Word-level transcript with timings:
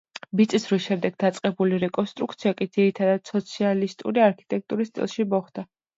მიწისძვრის 0.37 0.85
შემდეგ 0.85 1.17
დაწყებული 1.23 1.79
რეკონსტრუქცია 1.83 2.53
კი 2.63 2.69
ძირითადად 2.79 3.33
სოციალისტური 3.33 4.25
არქიტექტურის 4.31 4.95
სტილში 4.95 5.27
მოხდა. 5.37 5.67